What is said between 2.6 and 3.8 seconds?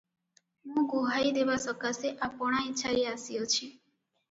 ଇଛାରେ ଆସିଅଛି।